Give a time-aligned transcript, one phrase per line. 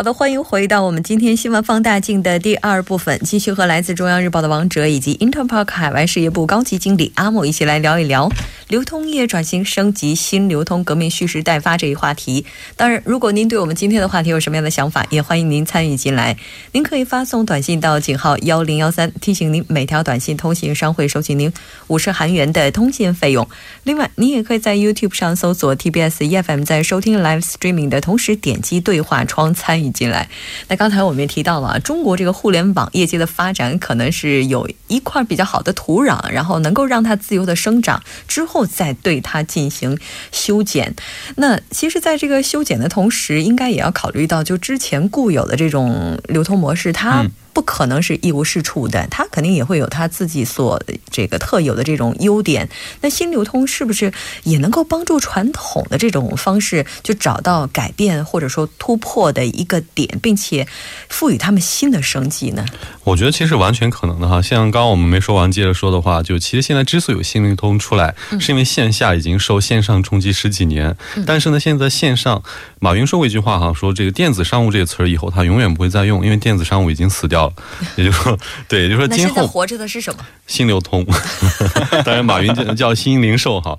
[0.00, 8.26] 好的，欢迎回到我们今天新闻放大镜的第二部分，继续和来自中央日报的王哲以及 Interpark 海外事业部高级经理阿木一起来聊一聊。
[8.70, 12.46] 流通业转型升级、新流通革命蓄势待发这一话题。
[12.76, 16.36] 当然，如果您对我们今天的话题有什么样的想法，也欢迎您参与进来。
[16.72, 21.52] 您可以发送短信到井号幺零幺三，提醒您每条短信通信商会收取您
[21.88, 23.46] 五十韩元的通信费用。
[23.82, 29.90] 另外，您也可以在 YouTube 上搜索 TBS EFM，在收听 Live Streaming 的同时点击对话窗参与。
[29.90, 30.28] 进来，
[30.68, 39.98] 那刚才我们也提到了，中国这个互联网业界的发展可能是有一块比较好的土壤，然后能够让它自由的生长，之后再对它进行
[40.32, 40.94] 修剪。
[41.36, 47.26] 那其实，在这个修剪的同时，应该也要考虑到，就之前固有的这种流通模式，它。
[47.52, 52.68] 不可能是一无是处的，他肯定也会有他自己所这个特有的这种优点。
[53.00, 54.12] 那新流通是不是
[54.44, 60.66] 也能够帮助传统的这种方式就找到改变或者说突破的一个点，并且
[61.08, 62.64] 赋予他们新的生机呢？
[63.04, 64.40] 我觉得其实完全可能的哈。
[64.40, 72.42] 像刚刚我们没说完，接着说的话，就其实现在之所以有新流通出来，是因为线下已经受线上冲击十几年，但是呢，现在线上，
[72.82, 77.52] 马云说过一句话哈，说这个电子商务这个词儿以后他永远不会再用，因为电子商务已经死掉了。
[77.96, 80.24] 也就是说，对，也就是说，今后活着的是什么？
[80.46, 81.06] 新流通。
[82.04, 83.78] 当然，马云叫叫新零售哈。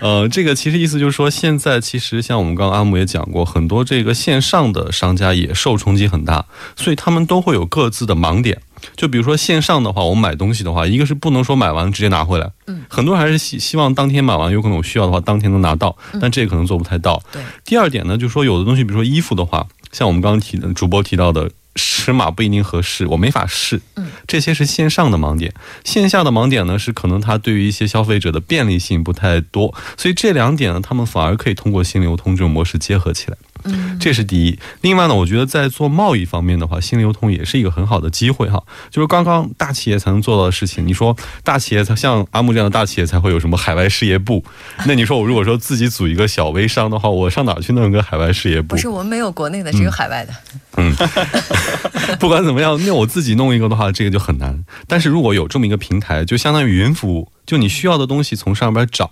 [0.00, 6.44] 呃，这个其实意思就是说，现在其实像我们刚刚阿木也讲过，很多这个线上的商家也受冲击很大，
[6.74, 8.60] 所以他们都会有各自的盲点。
[8.96, 17.22] 就比如说线上的话，我们买东西的话，一个是不能说买完直接拿回来，嗯，很多人还是希希望当天买完，有可能我需要的话当天能拿到，但这个可能做不太到。
[17.32, 17.42] 对。
[17.64, 21.50] 第二点呢，就是说有的东西，比如说衣服的话，像我们刚刚提的主播提到的。
[21.76, 23.80] 尺码不一定合适，我没法试。
[23.94, 25.54] 嗯，这些是线上的盲点，
[25.84, 33.36] 线下的盲点呢是可能它对于一些消费者的便利性不太多，所以这两点呢，他们反而可以通过新流通这种模式结合起来。
[33.64, 34.58] 嗯，这是第一。
[34.80, 38.62] 另外呢，我觉得在做贸易方面的话，新流通也是一个很好的机会哈。
[38.90, 40.86] 就是刚刚大企业才能做到的事情。
[40.86, 44.44] 你说大企业才像阿木这样的大企业才会有什么海外事业部？
[44.86, 48.74] 那你说我如果说自己组一个小微商的话，我上哪去弄个海外事业部？
[48.74, 50.32] 不是，我们没有国内的，只有海外的。
[50.76, 50.94] 嗯，
[52.18, 54.64] 不管怎么样，那我自己弄一个的话，这个就很难。
[54.86, 59.10] 但是如果有这么一个平台，就相当于云服务，就你需要的东西从上边找。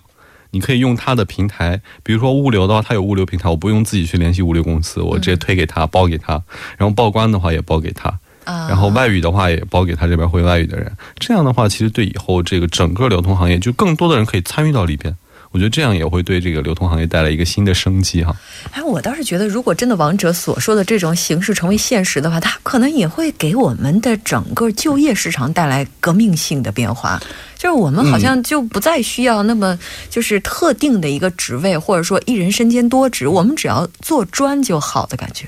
[0.51, 6.41] 你可以用它的平台，比如说物流的话，它有物流平台，我不用自己去联系物流公司，我直接推给他，包给他，
[6.77, 8.11] 然后报关的话也包给他，
[8.45, 15.15] 然后外语的话也包给他这边会外语的人，这样的话，其实对以后这个整个流通行业，就更多的人可以参与到里边。
[15.51, 18.35] 我觉得这样也会对这个流通行业带来一个新的生机哈。
[18.71, 27.19] 哎，我倒是觉得，如果真的王者所说的这种形式成为现实的话，它可能也会给我们的整个就业市场带来革命性的变化。
[27.57, 29.77] 就是我们好像就不再需要那么
[30.09, 35.47] 就是特定的一个职位，或者说一人身兼多职，我们只要做专就好的感觉。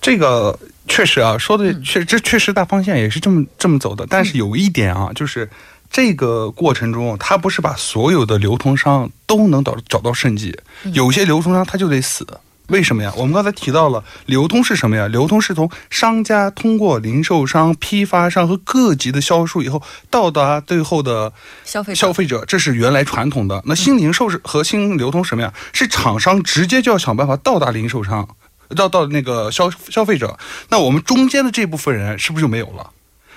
[0.00, 0.58] 这个
[0.88, 4.04] 确实啊，说的确这确实大方向也是这么这么走的。
[4.10, 5.48] 但是有一点啊，就是。
[5.90, 10.58] 这个过程中，他不是把所有的流通商都能找找到生计，
[10.92, 12.26] 有些流通商他就得死。
[12.68, 13.12] 为什么呀？
[13.16, 15.06] 我们刚才提到了流通是什么呀？
[15.06, 19.80] 流通是从商家通过零售商、批发商和各级的销售以后，
[20.10, 21.32] 到达最后的
[21.62, 23.62] 消费消费者，这是原来传统的。
[23.66, 25.54] 那新零售是和新流通什么呀？
[25.72, 28.28] 是厂商直接就要想办法到达零售商，
[28.74, 30.36] 到到那个消消费者。
[30.68, 32.90] 那我们中间的这部分人是不是就没有了？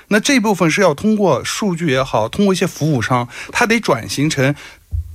[0.09, 4.53] 那这部分是要通过数据也好，通过一些服务商，他得转型成，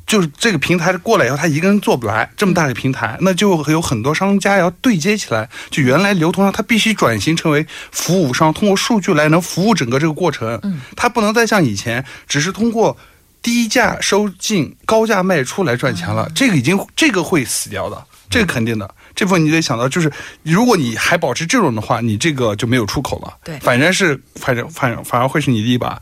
[0.07, 5.49] 就是这个平台过来以后，他一个人做不来这么大的平台，那就有很多商家要对接起来。
[5.71, 10.59] 就原来流通商，他必须转型成为服务商，通过数据来能服务整个这个过程。
[10.63, 12.97] 嗯，他不能再像以前只是通过
[13.43, 16.31] 低价收进、高价卖出来赚钱了。
[16.35, 18.95] 这个已经这个会死掉的，这个肯定的。
[19.15, 20.11] 这部分你得想到，就是
[20.43, 23.33] 如果你还保持这种的话，你这个就没有出口了。
[23.45, 26.01] 对，反正是反正反反而会是你的一把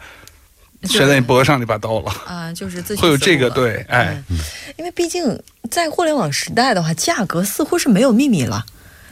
[0.84, 2.10] 悬在你脖子上的一把刀了。
[2.26, 4.22] 啊， 就是自己会有这个对，哎，
[4.76, 8.64] 因为毕竟在互联网时代的话，价格似乎是没有秘密了。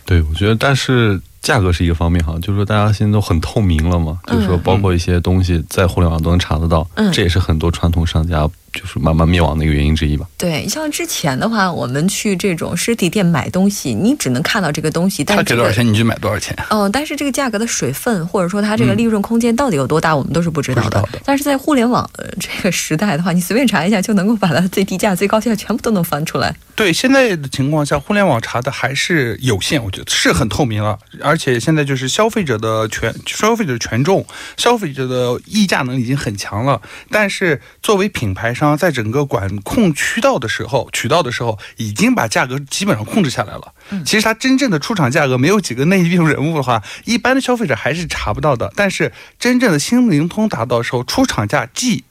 [0.04, 10.26] 对，我觉得，但是价格是一个方面哈，就是说大家现在都很透明了嘛，就是说包括一些东西在互联网都能查得到，这也是很多传统商家就是慢慢灭亡的一个原因之一吧。
[10.38, 16.56] 对，像之前的话，我们去这种实体店买东西，你只能看到这个东西，但是、这个、他给多少钱你就买多少钱。
[16.70, 21.06] 哦，但是这个价格的水分，或者说它这个利润空间到底有多大，我们都是不知道的。
[21.24, 26.54] 但是在互联网呃这个时代的话，你随便查一下就能够把它最低价、最高价全部都能翻出来。
[26.74, 30.98] 对，现在的情况下，互联网查的还是有限，我觉得是很透明了。
[31.20, 34.24] 而且现在就是消费者的权，消费者的权重，
[34.56, 36.80] 消费者的议价能力已经很强了。
[37.10, 43.72] 但是作为品牌商，在整个管控渠道的时候，渠道的时候，已经把价格基本上控制下来了。
[44.04, 48.70] 其实它真正的出厂价格，没有几个内地人物的话，一般的消费者还是查不到的。
[48.76, 52.04] 但是真正的新灵通达到的时候，出厂价既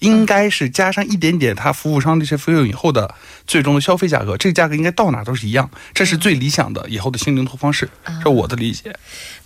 [0.00, 3.14] 应该是加上一点点它服务商这些费用以后的
[3.46, 8.94] 最终的消费价格，这个价格应该到哪都是一样，这是最理想的以后的新流通方式，这是我的理解。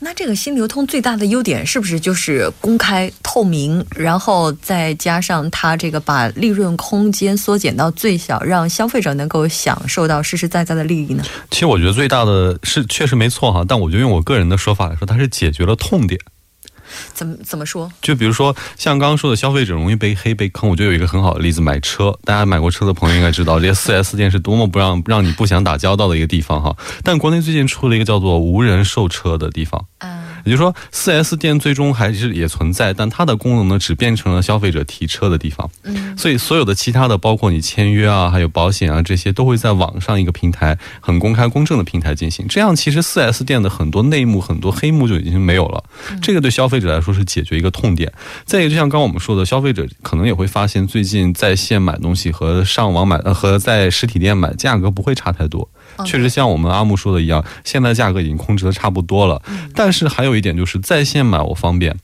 [0.01, 11.23] 那这个新流通最大的优点是不是就是公开透明，然后再加上它这个把利润空间缩减到最小，让消费者能够享受到实实在在的利益呢？
[11.51, 16.21] 其实我觉得最大的是确实没错哈，但我觉得用我个人的说法来说，它是解决了痛点。
[17.13, 17.91] 怎么怎么说？
[18.03, 22.17] 就比如说像刚刚说的，消费者容易被黑被坑，我觉得有一个很好的例子，买车。
[22.25, 26.77] 大家买过车的朋友应该知道，这些 四 S 店是多么不让让你不想打交道的一个地方哈。
[27.05, 29.85] 但国内最近出了一个叫做无人售车的地方。
[29.99, 30.10] 嗯，
[30.45, 35.71] 也就是说，四 S 店最终还是也存在，但它的功能呢，只变成了消费者提车的地方。
[35.85, 42.47] 嗯，所以所有的其他的，包括你签约啊，还有保险啊，这些都会在网上一个平台，很公开公正的平台进行。
[42.49, 45.83] 这样其实四 S 店的很多内幕、很多黑幕就已经没有了。
[46.23, 48.13] 这个对消费者来说是解决一个痛点。
[48.45, 55.69] 再一个，就像刚刚我们说的，消费者可能也会发现，最近在线买东西和上网买，呃，和在实体店买价格不会差太多。
[56.05, 59.41] 确实像我们阿木说的一样，现在价格已经控制的差不多了。
[59.75, 61.97] 但是还有一点就是在线买我方便，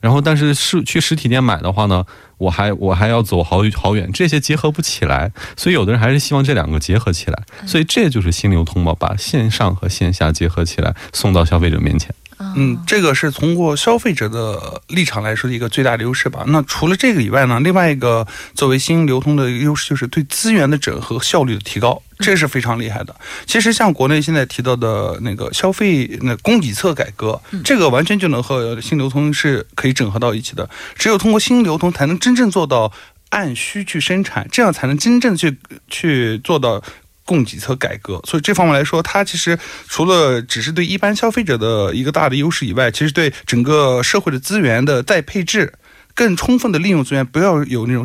[0.00, 2.04] 然后但是是去实体店买的话呢，
[2.38, 12.14] 我还我还要走好好远，这些结合不起来，所以有的人还是希望这两个结合起来，所以这就是新流通嘛，把线上和线下结合起来，送到消费者面前。
[12.40, 16.44] 嗯，这个是通过消费者的立场来说的一个最大的优势吧。
[16.46, 23.14] 那除了这个以外呢，另外一个作为新流通的优势就是对资源的整合效率的提高，这是非常厉害的。
[23.44, 30.68] 其实像国内现在提到的那个消费那供给侧改革，这个完全就能和新流通是可以整合到一起的。
[30.94, 32.92] 只有通过新流通，才能真正做到
[33.30, 35.58] 按需去生产，这样才能真正去
[35.88, 36.82] 去做到。
[37.28, 45.74] 供给侧改革，所以这方面来说，它其实除了只是对一般消费者的一个大的优势以外，其实对整个社会的资源的再配置、
[46.14, 48.02] 更充分的利用资源，不要有那种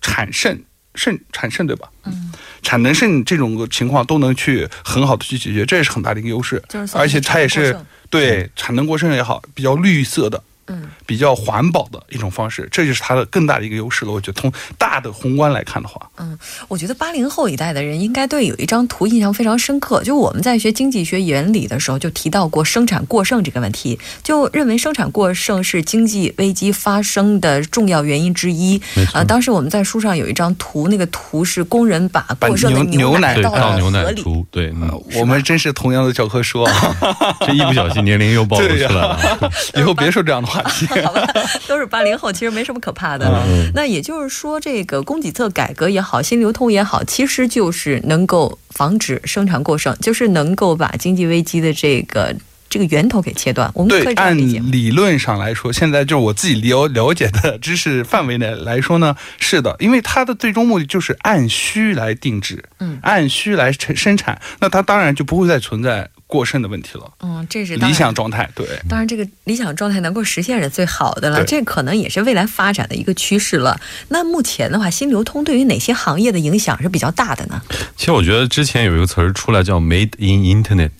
[0.00, 0.58] 产剩、
[0.94, 1.90] 剩产剩，对吧？
[2.04, 2.32] 嗯，
[2.62, 6.62] 产能剩这种情况都能去很好的去解决，这也是很大的一个优势。
[6.70, 7.76] 就是而且它也是
[8.08, 10.42] 对产能过剩也好，比较绿色的。
[10.68, 14.12] 嗯，比较环保的一种方式，这就是它的更大的一个优势了。
[14.12, 16.38] 我觉得从大的宏观来看的话，嗯，
[16.68, 20.02] 我觉得八零后一代的人应该对有一张图印象非常深刻。
[20.02, 28.80] 就我们在学经济学原理的时候，就提到过生产过剩这个问题，就认为生产过剩是经济危机发生的重要原因之一。
[29.12, 34.22] 啊，当时我们在书上有一张图，那个图是工人把过剩的牛奶倒到牛奶里。
[34.50, 36.72] 对，嗯、我们真是同样的教科书啊！
[37.46, 39.18] 这一不小心年龄又暴露出来了。
[39.76, 40.86] 以后别说这样的话题。
[41.02, 41.26] 好吧，
[41.66, 43.26] 都是八零后， 其实没什么可怕的。
[43.46, 52.34] 嗯、那也就是说，这个供给侧改革也好，新流通也好，其实就是能够防止生产过剩，就是能够把经济危机的这个
[52.68, 53.70] 这个源头给切断。
[53.74, 66.08] 我们可以按理论上来说，现在就是我自己了了解的知识范围内来说呢，是的，因为它的最终目的就是按需来定制，嗯，按需来生产，那它当然就不会再存在。
[66.32, 68.48] 过剩的问题了，嗯，这是理想状态。
[68.54, 73.78] 对，当然这个理想状态能够实现是最好的了，这可能也是未来发展的一个趋势了。
[74.08, 77.60] 那目前的话，新流通对于哪些行业的影响是比较大的呢？
[77.98, 80.92] 其实我觉得之前有一个词儿出来叫 “made in internet”。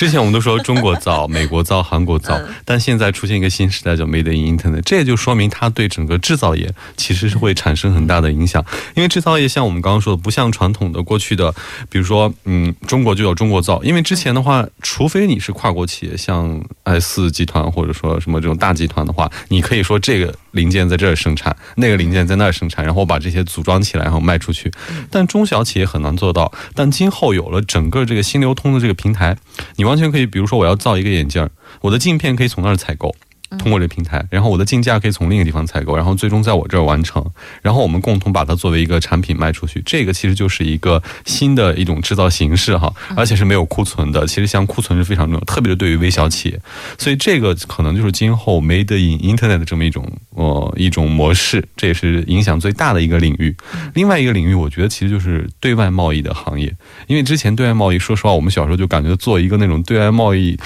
[0.00, 8.64] 之前我们都说中国造、美国造、韩国造，但现在出现一个新时代叫 “Made in Internet”，这也就说明它对整个制造业其实是会产生很大的影响。
[8.94, 11.54] 因为制造业像我们刚刚说的，不像传统的过去的，
[11.90, 13.82] 比如说，嗯，中国就有中国造。
[13.82, 24.70] 因为之前的话，除非你是跨国企业，像 S 集团或者说什么这种大集团的话，你可以说这个零件在这儿生产，那个零件在那儿生产，然后把这些组装起来，然后卖出去。
[25.10, 26.52] 但中小企业很难做到。
[26.74, 29.36] 但今后有了整个这个新流通的这个平台，
[29.76, 31.48] 你完全可以，比如说我要造一个眼镜，
[31.80, 33.14] 我的镜片可以从那儿采购，
[33.58, 37.24] 通过这平台，然后我的竞价可以从另一个地方采购，然后最终在我这儿完成，
[37.62, 39.82] 然后我们共同把它作为一个产品卖出去。
[39.84, 44.26] 这个其实就是一个新的一种制造形式哈，而且是没有库存的。
[44.26, 46.60] 其实像库存是非常重要，特别是对于微小企业，
[46.98, 53.54] 所以这个可能就是今后 Made in Internet 的这么一种呃一种模式，这也是影响最大的一个领域。
[53.94, 56.72] 另外一个领域，我觉得其实就是对外贸易的行业，
[57.08, 60.56] 因为之前对外贸易，说实话，我们小时候就感觉做一个那种对外贸易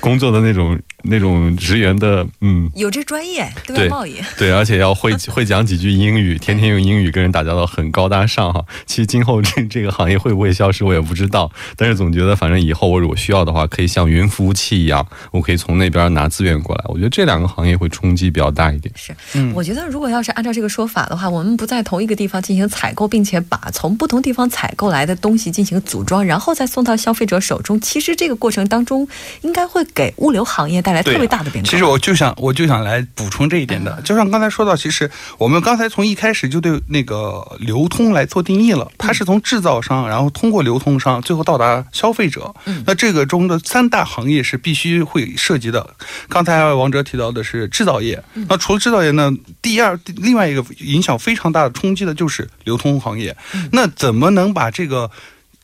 [0.00, 8.64] 工作的那种那种职员的，嗯，有这专业对外贸易， 对，而且要会 会讲几句英语，天天用英语跟人打交道，很高大上哈。
[8.86, 11.50] 其实今后这 这个行业会不会消失，我也不知道。
[11.76, 16.84] 但是总觉得，反正以后我如果需要的话，可以像云服务器一样，我可以从那边拿资源过来。
[16.88, 18.92] 我觉得这两个行业会冲击比较大一点。
[18.96, 19.14] 是，
[19.54, 29.06] 我觉得如果要是按照这个说法的话，我们不在同一个地方进行采购，并且把从不同地方采购来的东西进行组装，然后再送到消费者手中，其实这个过程当中
[29.42, 31.70] 应该会给物流行业带来特别大的变化。
[31.70, 42.54] 其实我就想，我就想来补充这一点的，就像刚才说到，其实我们刚才从一开始就对那个流通来做定义了，它是从制造商，然后通过流通商，最后到达消费者。
[42.66, 45.96] 嗯，那这个中的三大行业是必须会涉及的。
[46.28, 53.36] 刚才王哲提到的是制造业，那除了制造业呢，第二另外一个影响非常大的冲击的就是流通行业。
[53.72, 55.10] 那怎么能把这个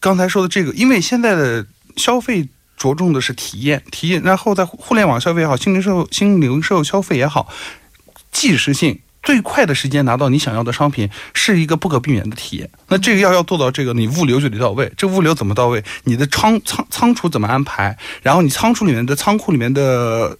[0.00, 1.64] 刚才说的这个，因为现在的
[1.96, 2.48] 消费
[2.78, 7.49] 着重的是体验，体验，然后在互联网消费也好，新零售新零售消费也好，
[8.32, 9.00] 即时性。
[9.20, 12.70] 最快的时间拿到你想要的商品是一个不可避免的体验。
[12.87, 14.90] 那这个要要做到这个，你物流就得到位。
[14.97, 15.85] 这物流怎么到位？
[16.04, 17.99] 你的仓仓仓储怎么安排？
[18.23, 20.38] 然后你仓储里面的仓库里面的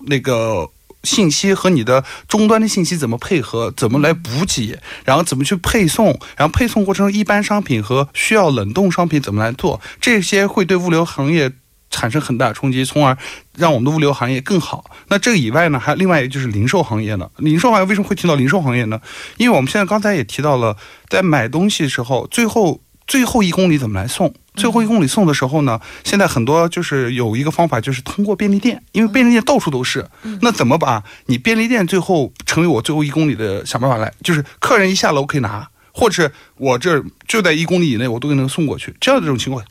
[0.00, 0.68] 那个
[1.04, 3.72] 信息和你的终端的信息怎么配合？
[3.74, 4.78] 怎么来补给？
[5.04, 6.08] 然后怎么去配送？
[6.36, 9.80] 然后配送过程中一般商品和需要冷冻商品怎么来做？
[10.00, 11.52] 这些会对物流行业。
[11.90, 13.16] 产生很大冲击，从而
[13.56, 14.84] 让我们的物流行业更好。
[15.08, 17.30] 那这个以外呢，还另外一个就是零售行业呢。
[17.36, 19.00] 零售行业为什么会提到零售行业呢？
[19.36, 20.76] 因为我们现在刚才也提到了，
[21.08, 24.34] 在买东西的时候，最后最后一公里怎么来送？
[24.54, 30.04] 最后一公里送的时候呢，现在很多就是有一个方法，就是通过便利店，因为便利店到处都是。
[30.42, 34.12] 那怎么把你便利店最后成为我最后一公里的想办法来？
[34.24, 38.92] 就是客人一下楼可以拿，或者我这就在一公里以内，我都给能送过去。
[39.00, 39.64] 这样的这种情况。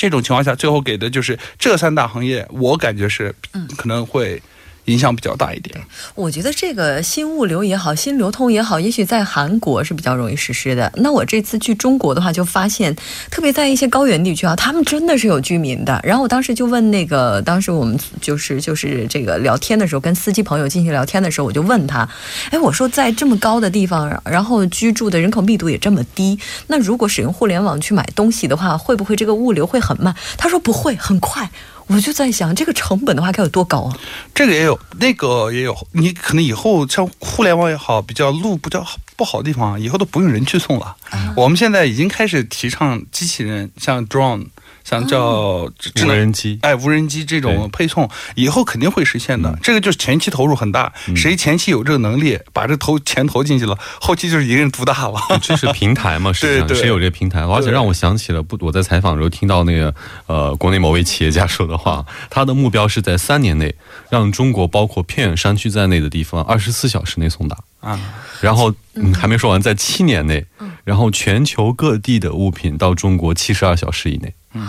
[0.00, 3.34] 这种情况下，最后给的就是这三大行业，我感觉是，
[3.76, 4.42] 可能会。
[4.90, 5.80] 影响比较大一点。
[6.14, 10.92] 我觉得这个新物流也好，新流通也好，也许在韩国是比较容易实施的。
[10.96, 12.94] 那我这次去中国的话，就发现，
[13.30, 16.00] 特别在一些高原地区啊，他们真的是有居民的。
[16.02, 22.08] 然后我当时就问那个，当时我们就是就是这个聊天的时候，跟司机朋友进行聊天的时候，我就问他，
[22.50, 30.14] 哎，我说在这么高的地方，然后居住的人口密度也这么低，那如果使用互联网去买东西的话，会不会这个物流会很慢？
[30.36, 31.50] 他说不会，很快。
[31.92, 33.98] 我就在想，这个成本的话该有多高啊？
[34.32, 35.76] 这个也有，那个也有。
[35.92, 40.96] 你可能以后像互联网也好，比较路比较不好的地方，以后都不用人去送了。
[41.36, 44.46] 我们现在已经开始提倡机器人，像 drone。
[44.90, 45.70] 像叫
[46.04, 49.56] 无人机，哎，无人机这种配送以后肯定会实现的。
[49.62, 55.20] 这个就是前期投入很大，谁前期有这个能力，把这投钱投进去了，后期就是一个人独大了。
[55.40, 56.32] 这是平台嘛？
[56.34, 57.42] 实际上谁有这个平台？
[57.42, 59.94] 而且让我想起了不，我在采访的时候听到那个
[60.26, 63.72] 呃，国内某位企业家说的话，他的目标是在三年内
[64.08, 68.00] 让中国包括偏远山区在内的地方二十四小时内送达啊。
[68.40, 70.44] 然后嗯，还没说完，在七年内，
[70.82, 74.34] 然后全球各地的物品到中国七十二小时以内。
[74.52, 74.66] 嗯，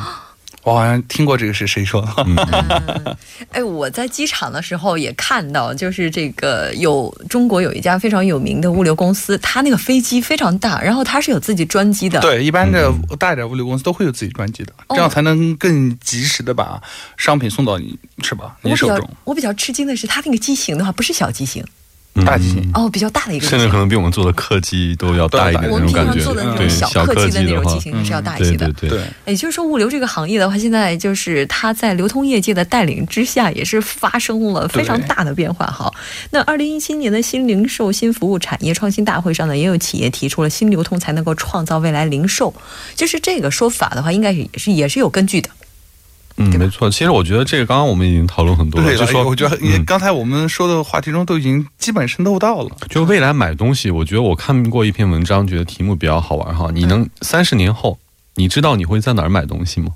[0.64, 3.18] 我好像听过这个是谁说的？
[3.52, 12.20] 哎，我在机场的时候也看到，就是这个有中国有一家非常有名的物流公司，它那个飞机非常大，然后它是有自己专机的。
[12.20, 16.82] 对，一般的大一点物流公司都会有自己专机的，这样才能更及时的把
[17.18, 18.56] 商品送到你是吧？
[18.62, 19.10] 你手中。
[19.24, 21.66] 我比较吃惊的是，它那个机型的话不是小机型。
[22.26, 26.20] 大机型哦，比较大的一个，甚至可能比我们做的客机都要大一点那种感觉。
[26.22, 28.72] 做的那种小客机的那种机型是要大一些的。
[28.74, 29.08] 对对对。
[29.26, 35.66] 也就是说，物流这个行业的话，现在就是它在流通业界的带领之下，也是发生了非常大的变化。
[35.68, 35.90] 哈，
[36.32, 42.54] 那二零一七年的新零售新服务产业创新大会上呢，也有企业提出了新流通才能够创造未来零售，
[42.94, 45.50] 就是这个说法的话，应该也是也是有根据的。
[46.42, 46.90] 嗯，没错。
[46.90, 52.70] 其实我觉得这个刚刚我们已经讨论很多了，就说我觉得你刚才我们说的话题中都已经基本渗透到了。
[52.90, 56.70] 就未来买东西，我觉得我看过一篇文章，觉得题目比较好玩哈。
[56.74, 57.98] 你能三十年后，
[58.36, 59.90] 你知道你会在哪儿买东西吗？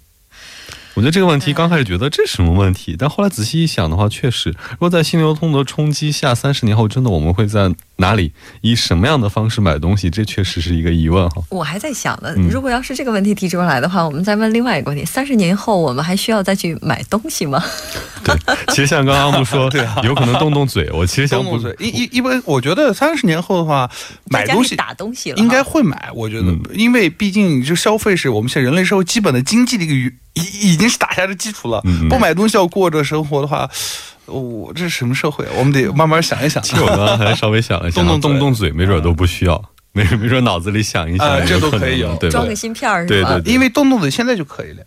[0.96, 11.42] 我觉得这个问题刚开始觉得这是什么问题，但后来仔细一想的话，确实，如果在新流通的冲击下，三十年后真的我们会在哪里以什么样的方式买东西，这确实是一个疑问哈。
[11.50, 17.64] 我还在想呢，如果要是这个问题提出来的话，我们再问另外一个问题：三十年后我们还需要再去买东西吗？
[18.24, 18.36] 对，
[18.70, 20.90] 其实像刚刚不说，对，有可能动动嘴。
[20.92, 23.90] 我其实想动动嘴，因因因为我觉得三十年后的话，
[24.26, 26.10] 买东西打东西了，应该会买。
[26.14, 30.16] 我觉得，因为毕竟就消费是我们现在人类社会基本的经济的一个。
[30.36, 33.70] 已已经是打下的基础了，不买东西要过着生活的话，
[34.26, 35.52] 我、这是什么社会啊？
[35.58, 36.62] 我们得慢慢想一想。
[36.64, 39.62] 其实我刚刚还稍微想了想，动动动动嘴，没准都不需要，
[39.94, 42.56] 没没准脑子里想一想呃，这都可以有对吧装个？
[42.56, 43.30] 芯片儿是吧？
[43.30, 44.84] 对对对因为动动嘴现在就可以了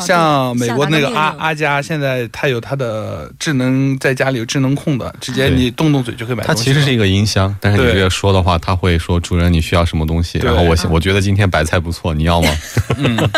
[0.00, 6.74] 像美国那个阿阿佳，现在它有它的智能，在家里有智能控的，直接你动动嘴就可以买它东西了。
[6.74, 7.94] 其实是一个音箱，但是你对。
[7.94, 12.50] 这个说的话，它会说主人你需要什么东西，然后我我觉得今天白菜不错，你要吗？
[12.96, 13.30] 嗯。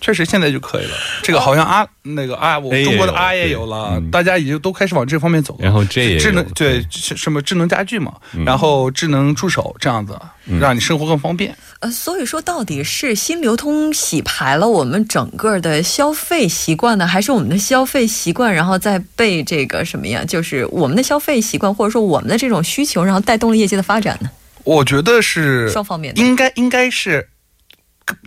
[0.00, 0.90] 确实现在就可以了。
[1.22, 5.60] 这个好像阿那个阿，我们中国的阿也有了嗯，大家已经都开始往这方面走了。
[5.62, 8.44] 然后这也智能对什么智能家居嘛，嗯。
[8.44, 10.18] 然后智能助手这样子，
[10.60, 11.56] 让你生活更方便。
[11.80, 20.24] 呃，所以说到底是新流通洗牌了我们整个的消费习惯呢，还是我们的消费习惯，然后再被这个什么呀？
[20.24, 24.30] 就是我们的消费习惯，或者说我们的这种需求，然后带动了业界的发展呢？
[24.64, 27.28] 我觉得是双方面的应该应该是，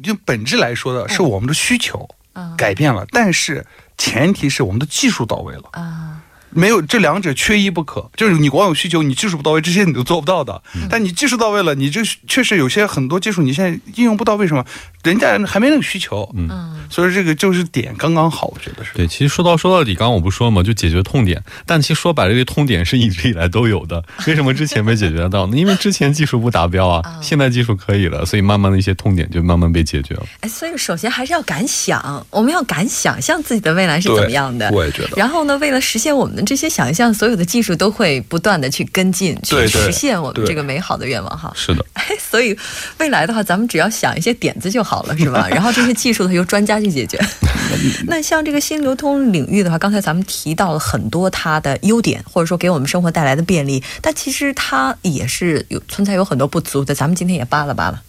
[0.04, 3.66] 就本质来说的是我们的需求啊改变了，但是
[3.98, 5.64] 前提是我们的技术到位了。
[5.72, 6.15] 啊，
[6.56, 10.62] 没有这两者缺一不可，就是你光有需求，你技术不到位，这些你都做不到的。
[10.90, 14.66] 但你技术到位了，你这确实有些很多技术你现在应用不到，为什么？
[15.04, 18.92] 人家还没那个需求，嗯，所以这个就是点刚刚好，我觉得是。
[18.96, 20.64] 对，其实说到说到底，刚刚我不说了吗？
[20.64, 24.04] 就解决痛点，但其实说白了，这个痛点是一直以来都有的。
[24.26, 25.56] 为什么之前没解决得到呢？
[25.56, 30.26] 因为之前技术不达标啊， 现在技术可以了，所以慢慢的一些痛点就慢慢被解决了。
[30.40, 34.72] 哎，所以首先还是要敢想，我们要敢想象自己的未来是怎么样的。
[34.72, 41.52] 我也觉得然后呢，为了实现我们的这些想象，所有的技术都会不断的去跟进，去实现我们这个美好的愿望哈。
[41.56, 42.58] 是的，哎， 所以
[43.00, 45.48] 未来的话，咱们只要想一些点子就好了，是吧？
[45.52, 47.20] 然后这些技术呢，由专家去解决。
[48.08, 56.94] 那像这个新流通领域的话，刚才咱们提到了很多它的优点，或者说给我们生活带来的便利，但其实它也是有存在有很多不足的。
[56.94, 58.02] 咱们今天也扒拉扒拉。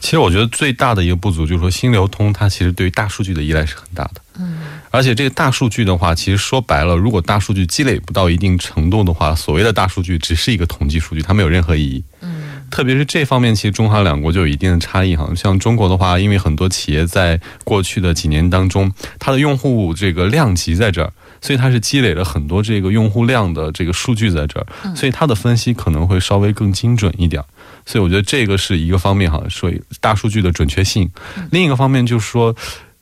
[0.00, 4.14] 其实我觉得最大的一个不足就是说，新流通它其实对于大数据的依赖是很大的。
[4.38, 4.58] 嗯，
[4.90, 12.02] 而且这个大数据的话，其实说白了，如果大数据积累不到一定程度的话，所谓的大数据只是一个统计数据，它没有任何意义。
[12.22, 15.28] 嗯，特别是这方面，其实中韩两国就有一定的差异哈。
[15.36, 21.12] 像中国的话，因为很多企业在过去的几年当中，它的用户这个量级在这儿。
[21.42, 27.46] 所以它是积累了很多这个用户量的这个数据在这儿，所以它的分析可能会稍微更精准一点儿。
[27.90, 29.68] 所以我觉得这个是一个方面哈，说
[30.00, 31.10] 大数据的准确性。
[31.50, 32.54] 另一个方面就是说，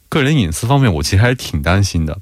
[0.08, 2.18] 个人隐私方面，我其实还是挺担心的。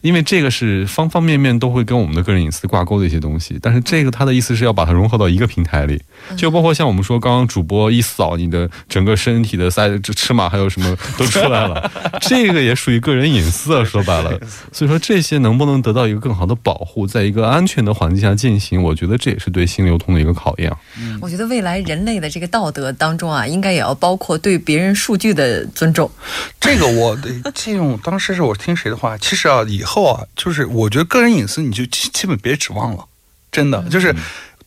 [0.00, 6.00] 因为这个是方方面面都会跟我们的个人隐私挂钩的一些东西，但是这个它的意思是要把它融合到一个平台里，
[6.36, 11.90] 就包括像我们说刚刚主播一扫你的整个身体的 size 这尺码还有什么都出来了，
[12.22, 14.38] 这个也属于个人隐私啊，说白了，
[14.72, 20.70] 所以说这些能不能得到一个更好的保护，在一个安全的环境下进行，我觉得这也是对新流通的一个考验。
[20.70, 20.78] 啊。
[21.20, 26.10] 我觉得未来人类的这个道德当中啊，应该也要包括对别人数据的尊重。
[26.60, 33.04] 这个我得借用当时是我听谁的话，其实啊，以后啊，就是我觉得个人隐私你就基基本别指望了，
[33.50, 34.14] 真的就是。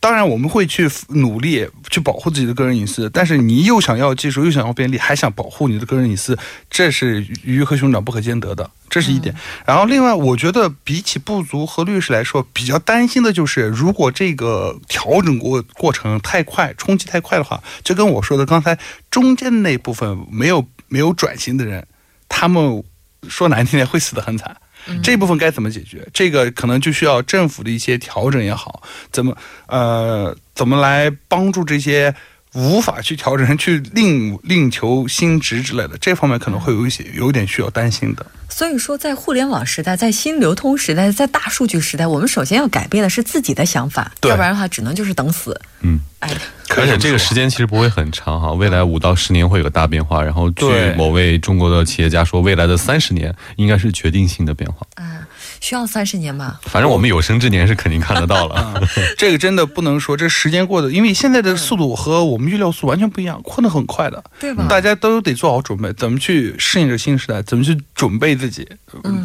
[0.02, 6.38] 当然，我们会去努力去保护自己的个人隐私，但是你又想要技术，又想要便利，还想保护你的个人隐私，
[6.70, 9.34] 这是鱼和熊掌不可兼得的，这是一点。
[9.66, 18.78] 然后，另外，我觉得比起不足和律师来说，比较担心的就是，如果这个调整过过程太快，冲击太快的话，就跟我说的刚才
[19.10, 21.86] 中间那部分没有没有转型的人，
[22.26, 22.82] 他们
[23.28, 24.56] 说难听点会死得很惨。
[25.02, 26.06] 这部分该怎么解决？
[26.12, 32.14] 这个可能就需要政府的一些调整也好，怎么呃怎么来帮助这些
[32.54, 38.26] 无法去调整人去另另求新职之类的，这方面可能会有一些有点需要担心的。
[38.48, 45.58] 所以说，在互联网时代，在新流通时代，在大数据时代，我们首先要改变的是自己的想法，要不然的话，只能就是等死。
[45.82, 46.28] 嗯，哎，
[46.76, 50.20] 而且这个时间其实不会很长哈，未来五到十年会有个大变化。
[50.20, 54.84] 然后据某位中国的企业家说，未来的三十年应该是决定性的变化。
[54.96, 55.26] 啊，
[55.60, 56.58] 需要三十年吗？
[56.62, 58.82] 反正我们有生之年是肯定看得到了。
[59.16, 64.22] 这个真的不能说，这时间过得，因为现在的速度和我们预料速度完全不一样，扩得很快的。
[64.38, 64.66] 对吧？
[64.68, 68.66] 大家都得做好准备，怎么去适应这新时代，怎么去准备自己，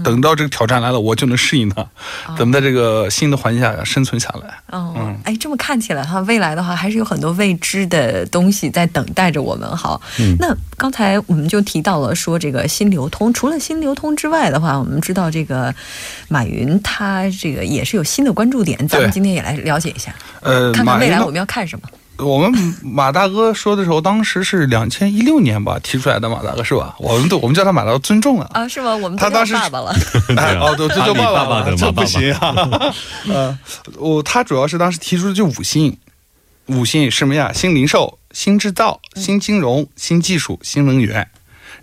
[0.03, 1.87] 等到这个挑战来了，我就能适应它，
[2.37, 4.77] 怎么在这个新的环境下生存下来。
[4.77, 9.99] 哦，哎，这么看起来哈，未来的话还是有很多未知的东西在等待着我们哈。
[10.37, 15.73] 那刚才我们就提到了说这个新流通，除了新流通之外的话，我们知道这个
[16.27, 21.87] 马云他这个也是有新的关注点，咱们今天也来了解一下，呃，看看未来我们要看什么。
[22.17, 22.49] 我们
[22.81, 26.95] 马大哥说的时候，当时是两千一六年吧提出来的，马大哥是吧？
[26.97, 28.49] 我们都 我们叫他马大哥，尊重啊。
[28.53, 28.95] 啊，是吗？
[28.95, 29.93] 我们他当时爸爸了。
[30.37, 32.93] 哎哦，对，这阿里就爸爸爸的了，这不行啊。
[33.27, 33.59] 呃，
[33.97, 35.97] 我他主要是当时提出的就五新，
[36.67, 37.51] 五新什么呀？
[37.53, 41.27] 新零售、新制造、新金融、新技术、新能源。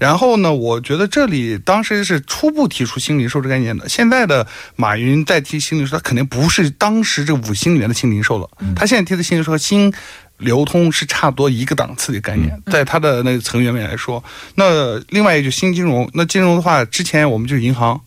[0.02, 3.88] 然后呢，我觉得这里当时是初步提出新零售这个概念的。
[3.88, 8.50] 现在的马云在提新零售，他肯定不是当时这五星里面的新零售了。
[8.74, 9.94] 他现在提的新零售和新
[10.38, 14.24] 流通是差不多一个档次的概念，在他的那个层员面来说。
[14.56, 18.00] 那另外一个就新金融，那金融的话，之前我们就是银行。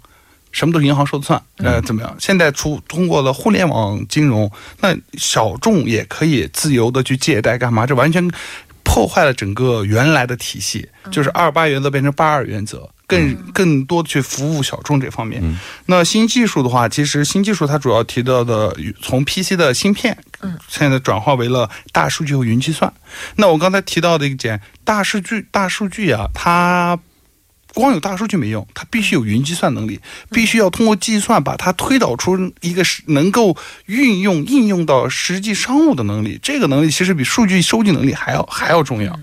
[0.52, 2.16] 什么都是银行说了算，呃，怎么样？
[2.18, 7.86] 现在出通过了互联网金融，那小众也可以自由的去借贷干嘛？
[7.86, 8.26] 这完全
[8.86, 15.44] 破坏了整个原来的体系，就是二八原则变成八二原则，更更多的去服务小众这方面。
[15.88, 20.18] 那新技术的话，其实新技术它主要提到的从 PC 的芯片，
[20.70, 22.94] 现在转化为了大数据和云计算。
[23.36, 26.98] 那我刚才提到的一点，大数据，大数据啊，它。
[27.76, 30.00] 光有大数据没用，它必须有云计算能力，
[30.32, 36.40] 必须要通过计算把它推导出一个能够运用应用到实际商务的能力。
[36.42, 39.14] 这个能力其实比数据收集能力还要还要重要。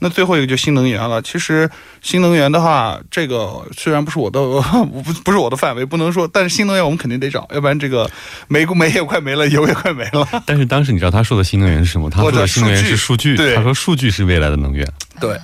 [0.00, 1.20] 那最后一个就新能源了。
[1.22, 1.68] 其实
[2.00, 8.08] 新能源的话，这个虽然不是我的不 不是我的范围，不能说，但是新能源我们肯定得找，要不然这个
[8.46, 10.24] 煤煤也快没了，油也快没了。
[10.46, 12.08] 但是当时你知道他说的新能源是什么？
[12.08, 14.88] 他说的新能源是数据，他说数据是未来的能源。
[15.18, 15.36] 对。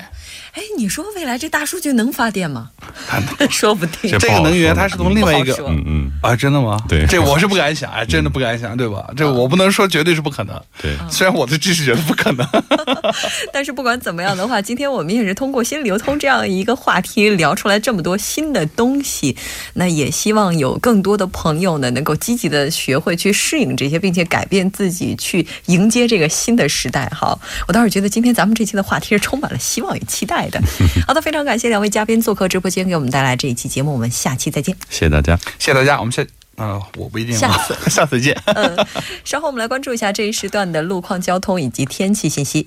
[0.55, 2.71] 哎，你说未来这大数据能发电吗？
[3.51, 6.79] 说不定这个能源它是从另外一个，嗯嗯啊，真的吗？
[6.89, 9.05] 对，这我是不敢想，哎，真的不敢想，对吧？
[9.17, 10.61] 这我不能说绝对是不可能。
[10.81, 12.47] 对，虽然我的知识觉得不可能，
[13.53, 19.37] 但是不管怎么样的话，今天我们也是通过新流通这样一个话题聊出来这么多新的东西。
[19.75, 27.07] 那也希望有更多的朋友呢，能够积极的学会去适应这些，并且改变自己，去迎接这个新的时代。
[27.09, 27.37] 哈，
[27.67, 30.44] 我倒是觉得今天咱们这期的话题是充满了希望与期待。
[31.07, 33.93] 好的，非常感谢两位嘉宾做客直播间，给我们带来这一期节目。
[33.93, 36.25] 我们下期再见，谢谢大家，谢谢大家，我们下
[36.57, 38.37] 呃，我不一定，下次 下次见。
[38.55, 38.87] 嗯，
[39.25, 42.67] 稍后我们来关注一下这一时段的路况、交通以及天气信息。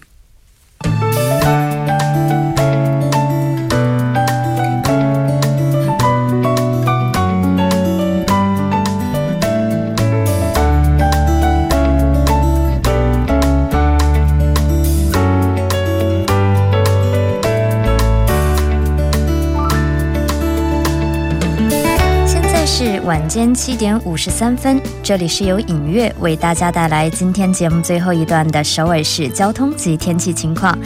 [23.18, 30.78] 晚间七点五十三分，这里是由影月为大家带来今天节目最后一段的首尔市交通及天气情况。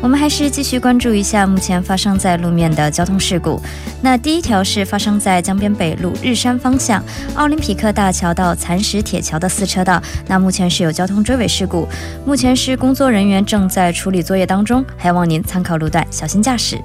[0.00, 3.60] 我们还是继续关注一下目前发生在路面的交通事故。
[4.00, 7.02] 那第一条是发生在江边北路日山方向
[7.34, 11.88] 奥林匹克大桥到蚕石铁桥的四车道，那目前是有交通追尾事故，
[12.24, 16.80] 目前是工作人员正在处理作业当中，还望您参考路段，小心驾驶。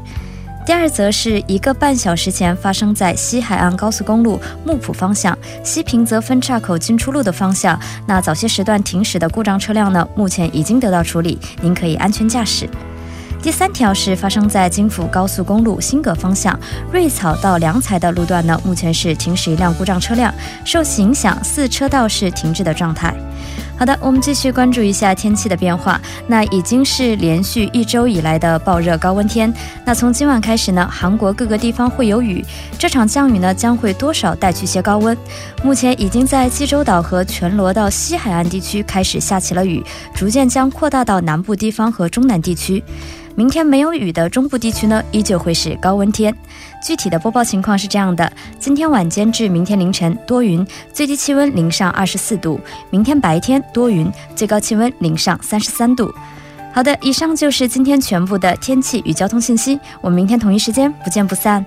[0.65, 12.67] 第二则是一个半小时前发生在西海岸高速公路木浦方向西平泽分岔口进出路的方向，那早些时段停驶的故障车辆呢，目前已经得到处理，您可以安全驾驶。
[13.43, 16.59] 第三条是发生在京釜高速公路新葛方向
[16.91, 20.33] 瑞草到良才的路段呢，目前是停驶一辆故障车辆，
[20.65, 23.13] 受其影响，四车道是停滞的状态。
[23.77, 25.99] 好的，我们继续关注一下天气的变化。
[26.27, 29.53] 那已经是连续一周以来的暴热高温天。
[29.83, 32.43] 那从今晚开始呢，韩国各个地方会有雨。
[32.79, 35.15] 这场降雨呢，将会多少带去些高温。
[35.61, 39.83] 目前已经在济州岛和全罗到西海岸地区开始下起了雨，
[40.13, 42.81] 逐渐将扩大到南部地方和中南地区。
[43.37, 46.33] 明天没有雨的中部地区呢，依旧会是高温天。
[46.81, 52.57] 具体的播报情况是这样的：今天晚间至明天凌晨多云，最低气温零上二十四度；
[52.89, 56.13] 明天白天多云，最高气温零上三十三度。
[56.73, 59.79] 好的，以上就是今天全部的天气与交通信息。
[60.01, 61.65] 我们明天同一时间不见不散。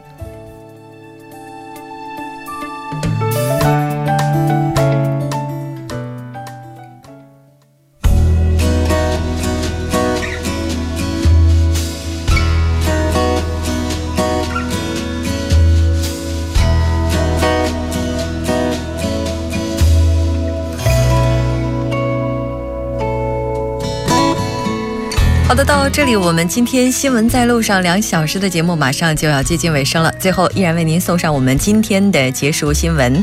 [26.09, 30.11] 里，我们今天新闻在路上两小时的节目马上就要接近尾声了。
[30.19, 33.23] 最后，依然为您送上我们今天的结束新闻。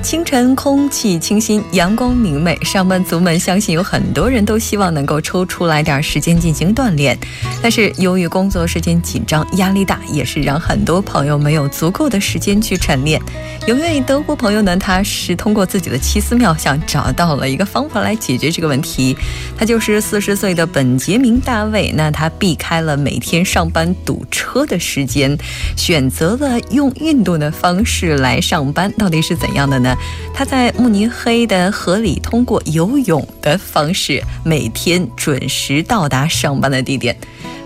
[0.00, 7.18] 清晨空气清新，阳光明媚，上班族们相信有很多人都希望能够抽出来点时间进行锻炼，
[7.60, 13.20] 但是由于工作时间紧张、压力大，也是让很多朋友没有足够的时间去晨练。
[13.66, 19.16] 有位德国朋友呢，他是通过自己的奇思妙想找到了一个方法来解决这个问题，
[19.58, 21.92] 他就是四十岁的本杰明·大卫。
[21.96, 25.38] 那他他避开了每天上班堵车的时间，
[25.76, 29.94] 选择了用运动的方式来上班，到底是怎样的呢？
[30.34, 37.16] 他在慕尼黑的河里通过游泳的方式，每天准时到达上班的地点。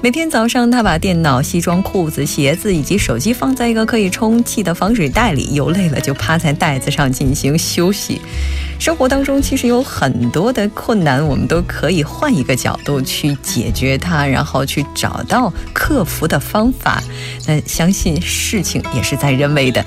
[0.03, 8.21] 每天早上，他把电脑、西装、裤子、鞋子以及手机放在一个可以充气的防水袋里，游累了就趴在袋子上进行休息。
[8.81, 17.01] 生活当中其实有很多的困难，我们都可以换一个角度去解决它，然后去找到克服的方法。
[17.47, 19.85] 那相信事情也是在人为的。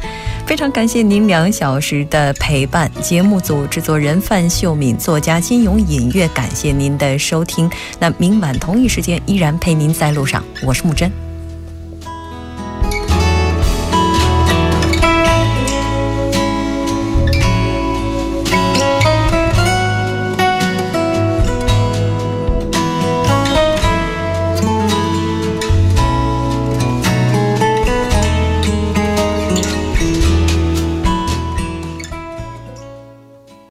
[0.48, 2.90] 非常感谢您两小时的陪伴。
[3.02, 7.70] 节目组制作人范秀敏，作家金勇，音乐感谢您的收听。
[8.00, 11.25] 那明晚同一时间依然陪您在在路上，我是木真。